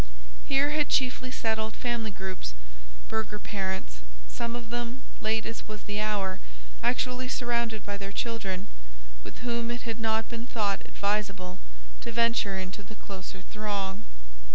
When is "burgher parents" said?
3.07-3.99